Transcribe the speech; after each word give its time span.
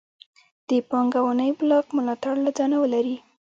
د 0.67 0.71
پانګوالۍ 0.89 1.49
بلاک 1.59 1.85
ملاتړ 1.97 2.35
له 2.45 2.51
ځانه 2.57 2.77
ولري. 2.83 3.17